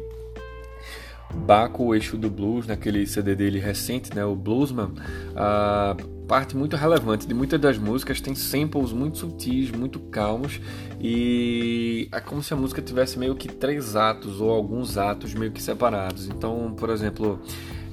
Baco, 1.33 1.85
o 1.85 1.95
eixo 1.95 2.17
do 2.17 2.29
blues, 2.29 2.67
naquele 2.67 3.05
CD 3.07 3.35
dele 3.35 3.59
recente, 3.59 4.13
né, 4.13 4.23
o 4.25 4.35
Bluesman, 4.35 4.91
ah, 5.35 5.95
parte 6.27 6.55
muito 6.55 6.75
relevante 6.75 7.27
de 7.27 7.33
muitas 7.33 7.59
das 7.59 7.77
músicas 7.77 8.21
tem 8.21 8.35
samples 8.35 8.91
muito 8.91 9.17
sutis, 9.17 9.71
muito 9.71 9.99
calmos 9.99 10.59
e 10.99 12.07
é 12.11 12.19
como 12.19 12.41
se 12.41 12.53
a 12.53 12.57
música 12.57 12.81
tivesse 12.81 13.17
meio 13.19 13.35
que 13.35 13.47
três 13.47 13.95
atos 13.95 14.39
ou 14.39 14.49
alguns 14.49 14.97
atos 14.97 15.33
meio 15.33 15.51
que 15.51 15.61
separados. 15.61 16.27
Então, 16.27 16.73
por 16.77 16.89
exemplo, 16.89 17.39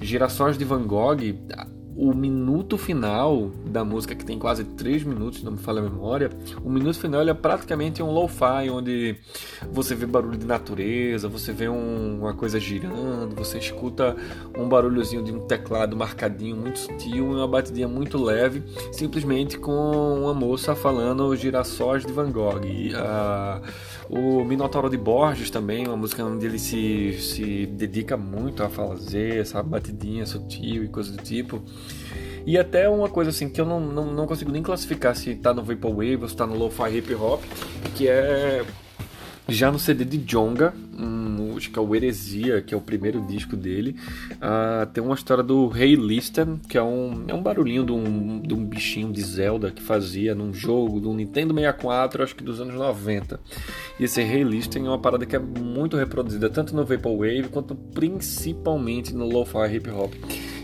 Girassóis 0.00 0.56
de 0.56 0.64
Van 0.64 0.82
Gogh 0.82 1.20
o 1.98 2.14
minuto 2.14 2.78
final 2.78 3.50
da 3.66 3.84
música, 3.84 4.14
que 4.14 4.24
tem 4.24 4.38
quase 4.38 4.62
3 4.62 5.02
minutos, 5.02 5.42
não 5.42 5.50
me 5.52 5.58
falha 5.58 5.80
a 5.80 5.82
memória, 5.82 6.30
o 6.62 6.70
minuto 6.70 6.96
final 6.96 7.20
é 7.28 7.34
praticamente 7.34 8.00
um 8.00 8.12
lo-fi, 8.12 8.70
onde 8.70 9.16
você 9.72 9.96
vê 9.96 10.06
barulho 10.06 10.38
de 10.38 10.46
natureza, 10.46 11.26
você 11.26 11.52
vê 11.52 11.68
um, 11.68 12.20
uma 12.20 12.34
coisa 12.34 12.60
girando, 12.60 13.34
você 13.34 13.58
escuta 13.58 14.14
um 14.56 14.68
barulhozinho 14.68 15.24
de 15.24 15.32
um 15.32 15.40
teclado 15.40 15.96
marcadinho, 15.96 16.56
muito 16.56 16.78
sutil, 16.78 17.32
uma 17.32 17.48
batidinha 17.48 17.88
muito 17.88 18.16
leve, 18.16 18.62
simplesmente 18.92 19.58
com 19.58 20.20
uma 20.22 20.32
moça 20.32 20.76
falando 20.76 21.34
girassóis 21.34 22.06
de 22.06 22.12
Van 22.12 22.30
Gogh. 22.30 22.64
E, 22.64 22.92
uh, 22.94 23.60
o 24.08 24.44
Minotauro 24.44 24.88
de 24.88 24.96
Borges 24.96 25.50
também, 25.50 25.86
uma 25.86 25.96
música 25.96 26.24
onde 26.24 26.46
ele 26.46 26.58
se, 26.58 27.12
se 27.20 27.66
dedica 27.66 28.16
muito 28.16 28.62
a 28.62 28.68
fazer 28.68 29.40
essa 29.40 29.62
batidinha 29.62 30.24
sutil 30.24 30.84
e 30.84 30.88
coisa 30.88 31.12
do 31.12 31.22
tipo. 31.22 31.62
E 32.46 32.56
até 32.56 32.88
uma 32.88 33.08
coisa 33.08 33.30
assim 33.30 33.48
que 33.48 33.60
eu 33.60 33.66
não, 33.66 33.78
não, 33.78 34.12
não 34.12 34.26
consigo 34.26 34.50
nem 34.50 34.62
classificar 34.62 35.14
se 35.14 35.34
tá 35.34 35.52
no 35.52 35.62
Vaporwave 35.62 36.18
ou 36.22 36.28
se 36.28 36.36
tá 36.36 36.46
no 36.46 36.56
Lo-Fi 36.56 36.96
Hip 36.96 37.14
Hop, 37.14 37.42
que 37.94 38.08
é 38.08 38.64
já 39.48 39.72
no 39.72 39.78
CD 39.78 40.04
de 40.04 40.18
Jonga, 40.18 40.74
um, 40.98 41.56
acho 41.56 41.70
que 41.70 41.78
é 41.78 41.82
o 41.82 41.94
Heresia, 41.94 42.60
que 42.60 42.74
é 42.74 42.76
o 42.76 42.80
primeiro 42.80 43.20
disco 43.22 43.56
dele, 43.56 43.96
uh, 44.34 44.86
tem 44.92 45.02
uma 45.02 45.14
história 45.14 45.42
do 45.42 45.68
Rei 45.68 45.94
Lister, 45.94 46.46
que 46.68 46.76
é 46.76 46.82
um, 46.82 47.24
é 47.26 47.34
um 47.34 47.42
barulhinho 47.42 47.84
de 47.84 47.92
um, 47.92 48.40
de 48.40 48.52
um 48.52 48.64
bichinho 48.64 49.10
de 49.10 49.22
Zelda 49.22 49.70
que 49.70 49.82
fazia 49.82 50.34
num 50.34 50.52
jogo 50.52 51.00
do 51.00 51.12
Nintendo 51.14 51.54
64, 51.54 52.22
acho 52.22 52.36
que 52.36 52.44
dos 52.44 52.60
anos 52.60 52.74
90. 52.74 53.40
E 53.98 54.04
esse 54.04 54.22
Rei 54.22 54.42
Lister 54.42 54.82
é 54.84 54.88
uma 54.88 54.98
parada 54.98 55.24
que 55.24 55.34
é 55.34 55.38
muito 55.38 55.96
reproduzida 55.96 56.50
tanto 56.50 56.76
no 56.76 56.84
Vaporwave 56.84 57.48
quanto 57.50 57.74
principalmente 57.74 59.14
no 59.14 59.26
Lo-Fi 59.26 59.74
Hip 59.74 59.90
Hop. 59.90 60.12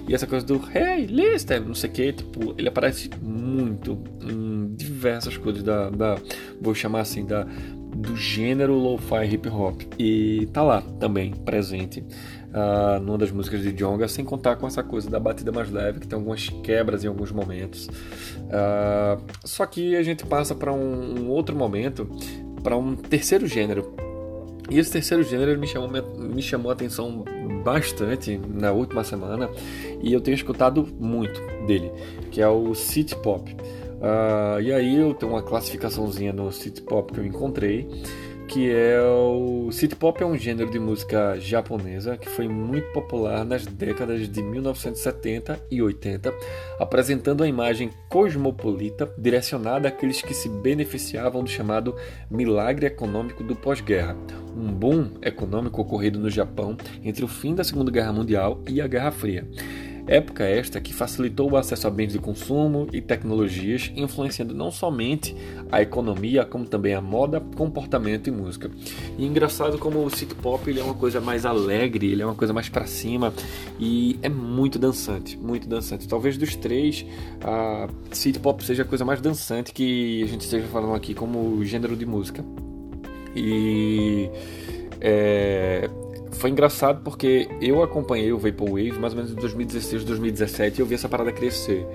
E 0.06 0.14
essa 0.14 0.26
coisa 0.26 0.44
do 0.44 0.60
Hey, 0.74 1.06
Lister, 1.06 1.64
não 1.64 1.74
sei 1.74 1.90
o 1.90 1.92
que, 1.92 2.12
tipo, 2.12 2.54
ele 2.58 2.68
aparece 2.68 3.10
muito 3.22 3.98
em 4.20 4.74
diversas 4.74 5.36
coisas 5.36 5.62
da, 5.62 5.88
da 5.88 6.18
vou 6.60 6.74
chamar 6.74 7.00
assim, 7.00 7.24
da 7.24 7.46
do 7.94 8.16
gênero 8.16 8.74
lo-fi 8.74 9.24
hip 9.24 9.48
hop. 9.48 9.82
E 9.98 10.46
tá 10.52 10.62
lá 10.62 10.82
também, 10.98 11.32
presente, 11.32 12.00
uh, 12.00 13.00
numa 13.00 13.16
das 13.16 13.30
músicas 13.30 13.62
de 13.62 13.72
Jonga, 13.72 14.08
sem 14.08 14.24
contar 14.24 14.56
com 14.56 14.66
essa 14.66 14.82
coisa 14.82 15.08
da 15.08 15.20
batida 15.20 15.52
mais 15.52 15.70
leve, 15.70 16.00
que 16.00 16.08
tem 16.08 16.18
algumas 16.18 16.48
quebras 16.62 17.04
em 17.04 17.08
alguns 17.08 17.30
momentos. 17.30 17.86
Uh, 17.86 19.22
só 19.44 19.64
que 19.64 19.96
a 19.96 20.02
gente 20.02 20.26
passa 20.26 20.54
para 20.54 20.72
um, 20.72 21.20
um 21.20 21.28
outro 21.30 21.56
momento, 21.56 22.08
para 22.62 22.76
um 22.76 22.96
terceiro 22.96 23.46
gênero. 23.46 24.03
E 24.70 24.78
esse 24.78 24.90
terceiro 24.90 25.22
gênero 25.22 25.58
me 25.58 25.66
chamou, 25.66 25.90
me 26.16 26.42
chamou 26.42 26.70
a 26.70 26.74
atenção 26.74 27.24
bastante 27.62 28.40
na 28.48 28.72
última 28.72 29.04
semana 29.04 29.50
e 30.02 30.12
eu 30.12 30.20
tenho 30.20 30.34
escutado 30.34 30.88
muito 30.98 31.40
dele, 31.66 31.90
que 32.30 32.40
é 32.40 32.48
o 32.48 32.74
City 32.74 33.14
Pop. 33.16 33.50
Uh, 33.52 34.60
e 34.60 34.72
aí 34.72 35.00
eu 35.00 35.14
tenho 35.14 35.32
uma 35.32 35.42
classificaçãozinha 35.42 36.32
no 36.32 36.50
City 36.52 36.82
Pop 36.82 37.12
que 37.12 37.20
eu 37.20 37.26
encontrei, 37.26 37.88
que 38.48 38.70
é 38.70 39.00
o 39.02 39.70
City 39.72 39.96
Pop 39.96 40.22
é 40.22 40.26
um 40.26 40.36
gênero 40.36 40.70
de 40.70 40.78
música 40.78 41.38
japonesa 41.38 42.16
que 42.16 42.28
foi 42.28 42.46
muito 42.46 42.92
popular 42.92 43.44
nas 43.44 43.66
décadas 43.66 44.28
de 44.28 44.42
1970 44.42 45.60
e 45.70 45.82
80, 45.82 46.32
apresentando 46.78 47.42
a 47.42 47.48
imagem 47.48 47.90
cosmopolita 48.08 49.12
direcionada 49.18 49.88
àqueles 49.88 50.22
que 50.22 50.34
se 50.34 50.48
beneficiavam 50.48 51.42
do 51.42 51.50
chamado 51.50 51.94
milagre 52.30 52.86
econômico 52.86 53.42
do 53.42 53.56
pós-guerra, 53.56 54.16
um 54.56 54.72
boom 54.72 55.10
econômico 55.22 55.80
ocorrido 55.80 56.18
no 56.18 56.30
Japão 56.30 56.76
entre 57.02 57.24
o 57.24 57.28
fim 57.28 57.54
da 57.54 57.64
Segunda 57.64 57.90
Guerra 57.90 58.12
Mundial 58.12 58.62
e 58.68 58.80
a 58.80 58.86
Guerra 58.86 59.10
Fria. 59.10 59.46
Época 60.06 60.44
esta 60.44 60.80
que 60.80 60.92
facilitou 60.92 61.50
o 61.50 61.56
acesso 61.56 61.86
a 61.86 61.90
bens 61.90 62.12
de 62.12 62.18
consumo 62.18 62.86
e 62.92 63.00
tecnologias, 63.00 63.90
influenciando 63.96 64.54
não 64.54 64.70
somente 64.70 65.34
a 65.72 65.80
economia, 65.80 66.44
como 66.44 66.66
também 66.66 66.94
a 66.94 67.00
moda, 67.00 67.40
comportamento 67.56 68.28
e 68.28 68.30
música. 68.30 68.70
E 69.16 69.24
engraçado 69.24 69.78
como 69.78 70.04
o 70.04 70.10
city 70.10 70.34
pop 70.34 70.68
ele 70.68 70.80
é 70.80 70.84
uma 70.84 70.94
coisa 70.94 71.20
mais 71.20 71.46
alegre, 71.46 72.12
ele 72.12 72.22
é 72.22 72.26
uma 72.26 72.34
coisa 72.34 72.52
mais 72.52 72.68
para 72.68 72.86
cima 72.86 73.32
e 73.80 74.18
é 74.20 74.28
muito 74.28 74.78
dançante, 74.78 75.38
muito 75.38 75.66
dançante. 75.66 76.06
Talvez 76.06 76.36
dos 76.36 76.54
três, 76.54 77.06
a 77.42 77.88
city 78.12 78.38
pop 78.38 78.62
seja 78.62 78.82
a 78.82 78.86
coisa 78.86 79.04
mais 79.04 79.20
dançante 79.20 79.72
que 79.72 80.22
a 80.22 80.26
gente 80.26 80.42
esteja 80.42 80.66
falando 80.66 80.94
aqui 80.94 81.14
como 81.14 81.64
gênero 81.64 81.96
de 81.96 82.04
música. 82.04 82.44
E 83.34 84.30
é, 85.00 85.90
foi 86.34 86.50
engraçado 86.50 87.02
porque 87.02 87.48
eu 87.60 87.82
acompanhei 87.82 88.32
o 88.32 88.38
Vaporwave 88.38 88.98
mais 88.98 89.12
ou 89.12 89.18
menos 89.18 89.32
em 89.32 89.34
2016, 89.34 90.04
2017 90.04 90.78
e 90.78 90.82
eu 90.82 90.86
vi 90.86 90.94
essa 90.94 91.08
parada 91.08 91.32
crescer. 91.32 91.86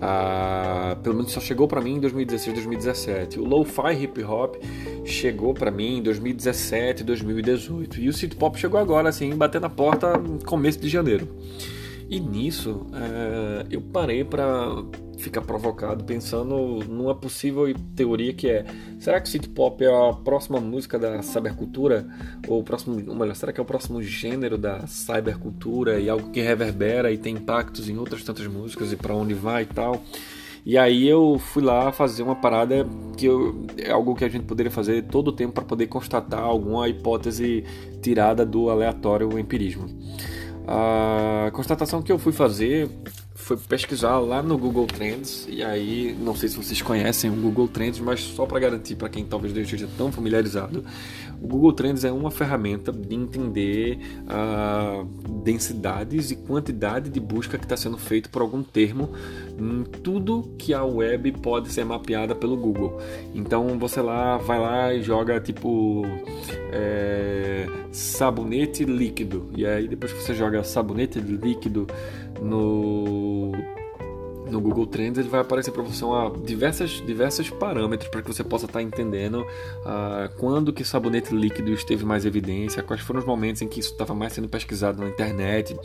Ah, 0.00 0.96
pelo 1.02 1.16
menos 1.16 1.32
só 1.32 1.40
chegou 1.40 1.66
para 1.66 1.80
mim 1.80 1.94
em 1.94 2.00
2016, 2.00 2.54
2017. 2.54 3.40
O 3.40 3.44
Lo-Fi 3.44 4.02
Hip 4.02 4.22
Hop 4.24 4.56
chegou 5.04 5.54
para 5.54 5.70
mim 5.70 5.98
em 5.98 6.02
2017, 6.02 7.02
2018. 7.02 8.00
E 8.00 8.08
o 8.08 8.12
City 8.12 8.36
Pop 8.36 8.58
chegou 8.58 8.78
agora, 8.78 9.08
assim, 9.08 9.34
batendo 9.34 9.62
na 9.62 9.70
porta 9.70 10.16
no 10.18 10.44
começo 10.44 10.78
de 10.78 10.88
janeiro. 10.88 11.28
E 12.08 12.20
nisso 12.20 12.86
é, 12.92 13.66
eu 13.70 13.80
parei 13.80 14.24
para 14.24 14.84
ficar 15.18 15.40
provocado 15.40 16.04
pensando 16.04 16.80
numa 16.88 17.14
possível 17.14 17.66
teoria 17.96 18.32
que 18.32 18.48
é: 18.48 18.64
será 18.98 19.20
que 19.20 19.28
o 19.28 19.30
City 19.30 19.48
Pop 19.48 19.82
é 19.82 19.88
a 19.88 20.12
próxima 20.12 20.60
música 20.60 20.98
da 20.98 21.20
cybercultura? 21.22 22.06
Ou 22.46 22.60
o 22.60 22.62
próximo, 22.62 23.02
ou 23.08 23.16
melhor, 23.16 23.34
será 23.34 23.52
que 23.52 23.58
é 23.58 23.62
o 23.62 23.66
próximo 23.66 24.00
gênero 24.02 24.56
da 24.56 24.86
cybercultura 24.86 25.98
e 25.98 26.08
algo 26.08 26.30
que 26.30 26.40
reverbera 26.40 27.10
e 27.10 27.18
tem 27.18 27.34
impactos 27.34 27.88
em 27.88 27.98
outras 27.98 28.22
tantas 28.22 28.46
músicas 28.46 28.92
e 28.92 28.96
para 28.96 29.14
onde 29.14 29.34
vai 29.34 29.64
e 29.64 29.66
tal? 29.66 30.02
E 30.64 30.76
aí 30.76 31.06
eu 31.08 31.38
fui 31.38 31.62
lá 31.62 31.92
fazer 31.92 32.24
uma 32.24 32.34
parada 32.34 32.84
que 33.16 33.26
eu, 33.26 33.66
é 33.78 33.90
algo 33.90 34.16
que 34.16 34.24
a 34.24 34.28
gente 34.28 34.44
poderia 34.44 34.70
fazer 34.70 35.04
todo 35.04 35.28
o 35.28 35.32
tempo 35.32 35.52
para 35.52 35.64
poder 35.64 35.86
constatar 35.86 36.42
alguma 36.42 36.88
hipótese 36.88 37.64
tirada 38.02 38.44
do 38.44 38.68
aleatório 38.68 39.38
empirismo. 39.38 39.86
A 40.66 41.50
constatação 41.52 42.02
que 42.02 42.10
eu 42.10 42.18
fui 42.18 42.32
fazer 42.32 42.88
foi 43.36 43.56
pesquisar 43.56 44.18
lá 44.18 44.42
no 44.42 44.58
Google 44.58 44.86
Trends 44.86 45.46
e 45.48 45.62
aí 45.62 46.16
não 46.20 46.34
sei 46.34 46.48
se 46.48 46.56
vocês 46.56 46.82
conhecem 46.82 47.30
o 47.30 47.34
Google 47.34 47.68
Trends, 47.68 48.00
mas 48.00 48.20
só 48.20 48.46
para 48.46 48.58
garantir 48.58 48.96
para 48.96 49.08
quem 49.08 49.24
talvez 49.24 49.54
não 49.54 49.62
esteja 49.62 49.88
tão 49.96 50.10
familiarizado, 50.10 50.84
o 51.40 51.46
Google 51.46 51.72
Trends 51.72 52.04
é 52.04 52.12
uma 52.12 52.30
ferramenta 52.30 52.92
de 52.92 53.14
entender 53.14 53.98
uh, 54.22 55.04
densidades 55.42 56.30
e 56.30 56.36
quantidade 56.36 57.10
de 57.10 57.20
busca 57.20 57.58
que 57.58 57.64
está 57.64 57.76
sendo 57.76 57.98
feito 57.98 58.30
por 58.30 58.42
algum 58.42 58.62
termo 58.62 59.10
em 59.58 59.84
tudo 59.84 60.54
que 60.58 60.72
a 60.72 60.84
web 60.84 61.32
pode 61.32 61.70
ser 61.72 61.84
mapeada 61.84 62.34
pelo 62.34 62.56
Google. 62.56 63.00
Então 63.34 63.78
você 63.78 64.00
lá 64.00 64.36
vai 64.38 64.58
lá 64.58 64.94
e 64.94 65.02
joga 65.02 65.40
tipo 65.40 66.04
é, 66.72 67.66
sabonete 67.92 68.84
líquido 68.84 69.50
e 69.56 69.66
aí 69.66 69.88
depois 69.88 70.12
que 70.12 70.22
você 70.22 70.34
joga 70.34 70.62
sabonete 70.64 71.20
líquido 71.20 71.86
no 72.40 73.52
no 74.50 74.60
Google 74.60 74.86
Trends 74.86 75.18
ele 75.18 75.28
vai 75.28 75.40
aparecer 75.40 75.70
para 75.70 75.82
você 75.82 76.04
uma, 76.04 76.30
diversas, 76.44 77.02
diversos 77.04 77.50
parâmetros 77.50 78.08
para 78.08 78.22
que 78.22 78.28
você 78.28 78.44
possa 78.44 78.66
estar 78.66 78.78
tá 78.78 78.82
entendendo 78.82 79.40
uh, 79.40 80.34
quando 80.38 80.72
que 80.72 80.84
sabonete 80.84 81.34
líquido 81.34 81.72
esteve 81.72 82.04
mais 82.04 82.24
evidência, 82.24 82.82
quais 82.82 83.02
foram 83.02 83.20
os 83.20 83.26
momentos 83.26 83.62
em 83.62 83.68
que 83.68 83.80
isso 83.80 83.92
estava 83.92 84.14
mais 84.14 84.32
sendo 84.32 84.48
pesquisado 84.48 85.02
na 85.02 85.08
internet, 85.08 85.76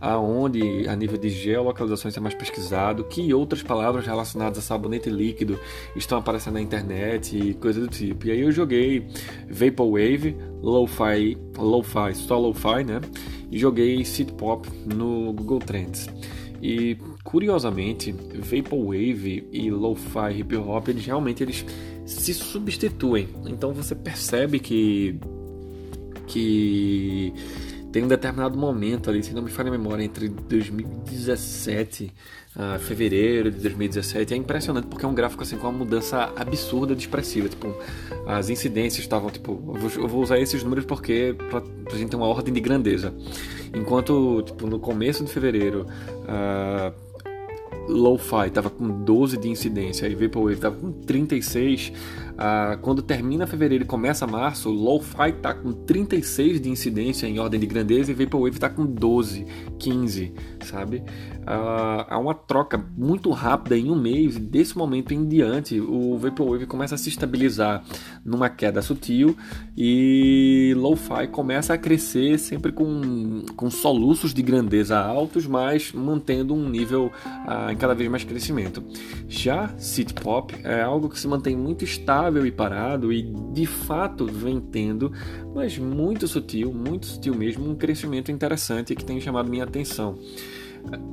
aonde 0.00 0.88
a 0.88 0.96
nível 0.96 1.18
de 1.18 1.28
geolocalização 1.28 2.08
isso 2.08 2.18
é 2.18 2.22
mais 2.22 2.34
pesquisado, 2.34 3.04
que 3.04 3.32
outras 3.32 3.62
palavras 3.62 4.06
relacionadas 4.06 4.58
a 4.58 4.62
sabonete 4.62 5.10
líquido 5.10 5.58
estão 5.94 6.18
aparecendo 6.18 6.54
na 6.54 6.60
internet 6.60 7.36
e 7.36 7.54
coisa 7.54 7.80
do 7.80 7.88
tipo. 7.88 8.26
E 8.26 8.30
aí 8.30 8.40
eu 8.40 8.52
joguei 8.52 9.06
Vaporwave, 9.48 10.36
Lo-Fi, 10.62 11.38
Lo-Fi, 11.56 12.14
só 12.14 12.38
Lo-Fi, 12.38 12.84
né? 12.84 13.00
E 13.50 13.58
joguei 13.58 14.04
City 14.04 14.32
Pop 14.32 14.68
no 14.84 15.32
Google 15.32 15.60
Trends. 15.60 16.08
E 16.60 16.96
curiosamente, 17.22 18.12
Vaporwave 18.12 19.48
e 19.52 19.70
Lo-Fi 19.70 20.40
Hip 20.40 20.56
Hop, 20.56 20.88
eles 20.88 21.06
realmente 21.06 21.42
eles 21.42 21.64
se 22.04 22.34
substituem. 22.34 23.28
Então 23.46 23.72
você 23.72 23.94
percebe 23.94 24.58
que 24.58 25.18
que 26.26 27.32
tem 27.92 28.02
um 28.04 28.08
determinado 28.08 28.58
momento 28.58 29.08
ali, 29.08 29.22
se 29.22 29.32
não 29.32 29.42
me 29.42 29.50
falha 29.50 29.68
a 29.68 29.72
memória, 29.72 30.02
entre 30.02 30.28
2017 30.28 32.12
uh, 32.54 32.78
fevereiro 32.78 33.50
de 33.50 33.58
2017. 33.60 34.34
É 34.34 34.36
impressionante 34.36 34.86
porque 34.86 35.04
é 35.04 35.08
um 35.08 35.14
gráfico 35.14 35.42
assim 35.42 35.56
com 35.56 35.68
uma 35.68 35.78
mudança 35.78 36.32
absurda 36.36 36.94
de 36.94 37.02
expressiva. 37.02 37.48
Tipo, 37.48 37.74
as 38.26 38.50
incidências 38.50 39.02
estavam 39.02 39.30
tipo, 39.30 39.52
eu 39.96 40.08
vou, 40.08 40.22
usar 40.22 40.38
esses 40.38 40.62
números 40.62 40.84
porque 40.84 41.34
pra, 41.48 41.60
pra 41.60 41.96
gente 41.96 42.10
ter 42.10 42.16
uma 42.16 42.26
ordem 42.26 42.52
de 42.52 42.60
grandeza. 42.60 43.14
Enquanto 43.74 44.42
tipo 44.42 44.66
no 44.66 44.78
começo 44.78 45.24
de 45.24 45.32
fevereiro 45.32 45.86
uh, 46.24 47.07
Lo-Fi 47.88 48.48
estava 48.48 48.68
com 48.68 49.02
12 49.04 49.38
de 49.38 49.48
incidência 49.48 50.06
e 50.06 50.14
Vaporwave 50.14 50.54
estava 50.54 50.76
com 50.76 50.92
36, 50.92 51.92
ah, 52.36 52.78
quando 52.82 53.02
termina 53.02 53.46
fevereiro 53.46 53.84
e 53.84 53.86
começa 53.86 54.26
março, 54.26 54.70
Lo-Fi 54.70 55.30
está 55.30 55.54
com 55.54 55.72
36 55.72 56.60
de 56.60 56.68
incidência 56.68 57.26
em 57.26 57.38
ordem 57.38 57.58
de 57.58 57.66
grandeza 57.66 58.12
e 58.12 58.14
Vaporwave 58.14 58.56
está 58.56 58.68
com 58.68 58.84
12, 58.84 59.46
15, 59.78 60.34
sabe? 60.64 61.02
Ah, 61.46 62.06
há 62.10 62.18
uma 62.18 62.34
troca 62.34 62.78
muito 62.96 63.30
rápida 63.30 63.76
em 63.76 63.90
um 63.90 63.96
mês 63.96 64.36
e 64.36 64.40
desse 64.40 64.76
momento 64.76 65.14
em 65.14 65.26
diante 65.26 65.80
o 65.80 66.18
Vaporwave 66.18 66.66
começa 66.66 66.94
a 66.94 66.98
se 66.98 67.08
estabilizar 67.08 67.82
numa 68.24 68.50
queda 68.50 68.82
sutil 68.82 69.34
e 69.76 70.74
Lo-Fi 70.76 71.28
começa 71.28 71.72
a 71.72 71.78
crescer 71.78 72.38
sempre 72.38 72.70
com, 72.70 73.42
com 73.56 73.70
soluços 73.70 74.34
de 74.34 74.42
grandeza 74.42 74.98
altos, 74.98 75.46
mas 75.46 75.92
mantendo 75.92 76.54
um 76.54 76.68
nível 76.68 77.10
ah, 77.46 77.57
em 77.70 77.76
cada 77.76 77.94
vez 77.94 78.10
mais 78.10 78.24
crescimento. 78.24 78.82
Já 79.28 79.68
City 79.78 80.14
Pop 80.14 80.54
é 80.64 80.82
algo 80.82 81.08
que 81.08 81.18
se 81.18 81.26
mantém 81.26 81.56
muito 81.56 81.84
estável 81.84 82.46
e 82.46 82.50
parado 82.50 83.12
e 83.12 83.22
de 83.52 83.66
fato 83.66 84.26
vem 84.26 84.60
tendo, 84.60 85.12
mas 85.54 85.78
muito 85.78 86.26
sutil, 86.26 86.72
muito 86.72 87.06
sutil 87.06 87.34
mesmo, 87.34 87.68
um 87.68 87.74
crescimento 87.74 88.30
interessante 88.30 88.94
que 88.94 89.04
tem 89.04 89.20
chamado 89.20 89.50
minha 89.50 89.64
atenção. 89.64 90.18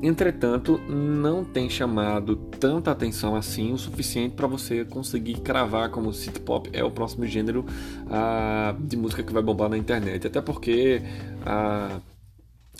Entretanto, 0.01 0.79
não 0.87 1.43
tem 1.43 1.69
chamado 1.69 2.35
tanta 2.35 2.91
atenção 2.91 3.35
assim 3.35 3.73
o 3.73 3.77
suficiente 3.77 4.35
para 4.35 4.47
você 4.47 4.85
conseguir 4.85 5.41
cravar 5.41 5.89
como 5.89 6.13
city 6.13 6.39
pop 6.39 6.69
é 6.71 6.83
o 6.83 6.91
próximo 6.91 7.25
gênero 7.25 7.65
uh, 8.05 8.81
de 8.81 8.95
música 8.95 9.23
que 9.23 9.33
vai 9.33 9.43
bombar 9.43 9.69
na 9.69 9.77
internet. 9.77 10.27
Até 10.27 10.41
porque 10.41 11.01
uh, 11.41 12.01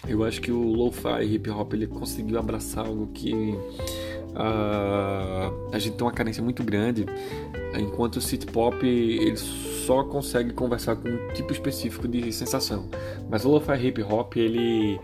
eu 0.07 0.23
acho 0.23 0.41
que 0.41 0.51
o 0.51 0.61
lo-fi 0.61 1.23
hip 1.23 1.49
hop 1.49 1.73
ele 1.73 1.87
conseguiu 1.87 2.37
abraçar 2.37 2.85
algo 2.85 3.07
que 3.07 3.33
uh, 3.33 4.37
a 5.71 5.79
gente 5.79 5.95
tem 5.95 6.05
uma 6.05 6.13
carência 6.13 6.43
muito 6.43 6.63
grande, 6.63 7.05
enquanto 7.77 8.17
o 8.17 8.21
city 8.21 8.45
pop 8.45 8.85
ele 8.85 9.37
só 9.37 10.03
consegue 10.03 10.53
conversar 10.53 10.95
com 10.95 11.09
um 11.09 11.33
tipo 11.33 11.51
específico 11.51 12.07
de 12.07 12.31
sensação. 12.31 12.87
Mas 13.29 13.45
o 13.45 13.49
lo-fi 13.49 13.87
hip 13.87 14.01
hop 14.03 14.35
ele 14.35 14.99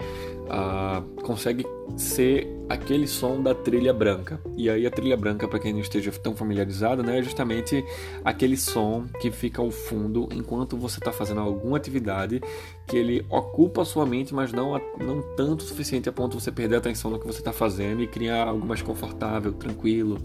uh, 0.52 1.02
consegue 1.22 1.66
ser 1.98 2.48
aquele 2.70 3.08
som 3.08 3.42
da 3.42 3.54
trilha 3.54 3.94
branca. 3.94 4.40
E 4.56 4.70
aí 4.70 4.86
a 4.86 4.92
trilha 4.92 5.18
branca, 5.18 5.48
para 5.48 5.60
quem 5.60 5.74
não 5.74 5.80
esteja 5.80 6.12
tão 6.12 6.36
familiarizado, 6.36 7.04
né, 7.04 7.20
é 7.20 7.24
justamente 7.24 7.84
aquele 8.24 8.58
som 8.58 9.06
que 9.20 9.32
fica 9.32 9.62
ao 9.62 9.72
fundo 9.72 10.30
enquanto 10.32 10.78
você 10.78 11.00
está 11.00 11.12
fazendo 11.12 11.42
alguma 11.42 11.78
atividade 11.78 12.42
que 12.88 12.98
ele 12.98 13.26
ocupa 13.30 13.82
a 13.82 13.86
sua 13.86 14.06
mente, 14.06 14.34
mas 14.34 14.52
não, 14.52 14.80
não 15.00 15.22
tanto 15.36 15.62
o 15.62 15.64
suficiente 15.64 16.08
a 16.08 16.12
ponto 16.12 16.38
de 16.38 16.44
você 16.44 16.52
perder 16.52 16.76
a 16.76 16.78
atenção 16.80 17.12
no 17.12 17.20
que 17.20 17.26
você 17.26 17.40
está 17.40 17.54
fazendo 17.54 18.02
e 18.02 18.08
criar 18.08 18.48
algo 18.48 18.66
mais 18.66 18.82
confortável, 18.82 19.54
tranquilo 19.54 20.18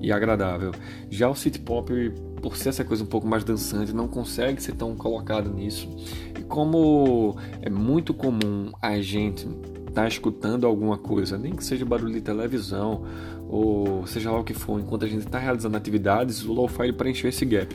e 0.00 0.12
agradável. 0.12 0.72
Já 1.10 1.28
o 1.28 1.34
city 1.34 1.58
pop, 1.58 1.92
por 2.40 2.56
ser 2.56 2.70
essa 2.70 2.84
coisa 2.84 3.02
um 3.02 3.06
pouco 3.06 3.26
mais 3.26 3.44
dançante, 3.44 3.92
não 3.92 4.08
consegue 4.08 4.62
ser 4.62 4.72
tão 4.72 4.94
colocado 4.94 5.50
nisso. 5.50 5.88
E 6.38 6.42
como 6.42 7.36
é 7.60 7.70
muito 7.70 8.14
comum 8.14 8.70
a 8.80 9.00
gente 9.00 9.46
estar 9.88 10.02
tá 10.02 10.08
escutando 10.08 10.66
alguma 10.66 10.98
coisa, 10.98 11.36
nem 11.36 11.54
que 11.54 11.64
seja 11.64 11.84
barulho 11.84 12.12
de 12.12 12.20
televisão 12.20 13.04
ou 13.48 14.06
seja 14.06 14.30
lá 14.30 14.38
o 14.38 14.44
que 14.44 14.52
for, 14.52 14.78
enquanto 14.78 15.04
a 15.04 15.08
gente 15.08 15.24
está 15.24 15.38
realizando 15.38 15.76
atividades, 15.76 16.44
o 16.44 16.52
lo-fi 16.52 16.92
preencheu 16.92 17.30
esse 17.30 17.46
gap. 17.46 17.74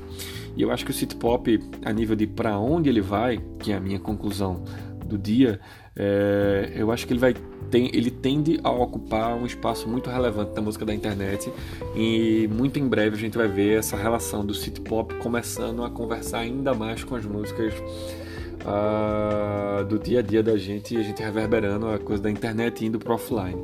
E 0.56 0.62
eu 0.62 0.72
acho 0.72 0.86
que 0.86 0.92
o 0.92 0.94
city 0.94 1.16
pop, 1.16 1.60
a 1.84 1.92
nível 1.92 2.16
de 2.16 2.28
para 2.28 2.60
onde 2.60 2.90
ele 2.90 3.02
vai, 3.02 3.44
que 3.58 3.72
é 3.72 3.76
a 3.76 3.80
minha 3.80 4.00
conclusão 4.00 4.64
do 5.04 5.18
dia, 5.18 5.60
é, 5.96 6.74
eu 6.76 6.92
acho 6.92 7.06
que 7.06 7.14
ele 7.14 7.20
vai 7.20 7.34
tem, 7.70 7.90
ele 7.94 8.12
tende 8.12 8.60
a 8.64 8.70
ocupar 8.70 9.36
um 9.36 9.46
espaço 9.46 9.88
muito 9.88 10.10
relevante 10.10 10.54
da 10.54 10.62
música 10.62 10.86
da 10.86 10.94
internet 10.94 11.52
e 11.96 12.48
muito 12.52 12.80
em 12.80 12.88
breve 12.88 13.16
a 13.16 13.20
gente 13.20 13.38
vai 13.38 13.48
ver 13.48 13.80
essa 13.80 13.98
relação 13.98 14.46
do 14.46 14.54
city 14.54 14.82
pop 14.82 15.14
começando 15.16 15.84
a 15.84 15.90
conversar 15.90 16.40
ainda 16.40 16.74
mais 16.74 17.04
com 17.04 17.16
as 17.16 17.26
músicas 17.26 17.74
uh, 18.64 19.84
do 19.86 19.98
dia 19.98 20.20
a 20.20 20.22
dia 20.22 20.44
da 20.44 20.58
gente 20.58 20.96
e 20.96 20.98
a 20.98 21.04
gente 21.04 21.22
reverberando 21.22 21.88
a 21.88 21.98
coisa 21.98 22.22
da 22.22 22.30
internet 22.30 22.86
indo 22.86 23.00
para 23.00 23.14
offline. 23.14 23.60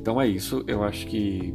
Então 0.00 0.20
é 0.20 0.28
isso, 0.28 0.62
eu 0.68 0.84
acho 0.84 1.06
que 1.06 1.52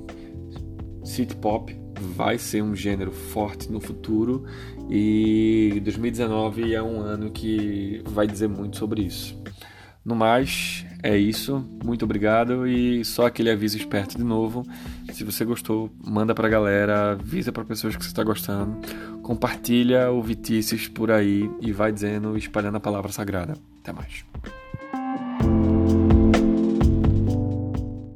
city 1.04 1.36
pop 1.36 1.74
vai 2.16 2.38
ser 2.38 2.62
um 2.62 2.76
gênero 2.76 3.12
forte 3.12 3.72
no 3.72 3.80
futuro 3.80 4.44
e 4.90 5.80
2019 5.84 6.74
é 6.74 6.82
um 6.82 7.00
ano 7.00 7.32
que 7.32 8.02
vai 8.06 8.28
dizer 8.28 8.50
muito 8.50 8.78
sobre 8.78 9.04
isso. 9.04 9.42
No 10.04 10.16
mais, 10.16 10.86
é 11.04 11.16
isso. 11.16 11.64
Muito 11.84 12.06
obrigado 12.06 12.68
e 12.68 13.06
só 13.06 13.28
aquele 13.28 13.52
aviso 13.52 13.78
esperto 13.78 14.18
de 14.18 14.24
novo. 14.24 14.64
Se 15.14 15.24
você 15.24 15.46
gostou, 15.46 15.92
manda 16.04 16.34
pra 16.34 16.50
galera, 16.50 17.12
avisa 17.12 17.52
para 17.52 17.64
pessoas 17.64 17.96
que 17.96 18.04
você 18.04 18.10
está 18.10 18.24
gostando, 18.24 18.78
compartilha 19.22 20.12
o 20.12 20.22
Vitícios 20.22 20.88
por 20.88 21.12
aí 21.12 21.50
e 21.62 21.72
vai 21.72 21.92
dizendo, 21.92 22.36
espalhando 22.38 22.78
a 22.78 22.82
palavra 22.82 23.12
sagrada. 23.12 23.54
Até 23.82 23.94
mais. 23.94 24.26